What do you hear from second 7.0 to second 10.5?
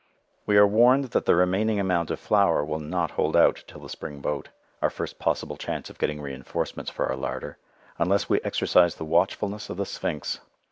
our larder unless we exercise the watchfulness of the Sphinx.